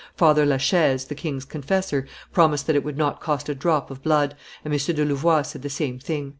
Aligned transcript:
Father 0.15 0.47
la 0.47 0.57
Chaise, 0.57 1.05
the 1.05 1.13
king's 1.13 1.45
confessor, 1.45 2.07
promised 2.33 2.65
that 2.65 2.75
it 2.75 2.83
would 2.83 2.97
not 2.97 3.21
cost 3.21 3.49
a 3.49 3.53
drop 3.53 3.91
of 3.91 4.01
blood, 4.01 4.35
and 4.65 4.73
M. 4.73 4.79
de 4.95 5.05
Louvois 5.05 5.43
said 5.43 5.61
the 5.61 5.69
same 5.69 5.99
thing." 5.99 6.29